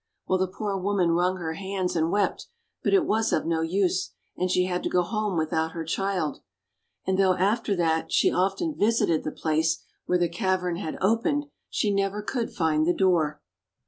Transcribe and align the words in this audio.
Well, 0.25 0.39
the 0.39 0.47
poor 0.47 0.75
woman 0.77 1.11
wrung 1.11 1.37
her 1.37 1.53
hands 1.53 1.95
and 1.95 2.09
wept, 2.09 2.47
but 2.83 2.91
it 2.91 3.05
was 3.05 3.31
of 3.31 3.45
no 3.45 3.61
use, 3.61 4.09
and 4.35 4.49
she 4.49 4.65
had 4.65 4.81
to 4.81 4.89
go 4.89 5.03
home 5.03 5.37
without 5.37 5.73
her 5.73 5.83
child. 5.83 6.41
And 7.05 7.19
though 7.19 7.35
after 7.37 7.75
that 7.75 8.11
she 8.11 8.31
often 8.31 8.73
visited 8.73 9.23
the 9.23 9.31
place 9.31 9.83
where 10.07 10.17
the 10.17 10.27
cavern 10.27 10.77
had 10.77 10.97
opened, 11.01 11.51
she 11.69 11.93
never 11.93 12.23
could 12.23 12.51
find 12.51 12.87
the 12.87 12.95
door. 12.95 13.43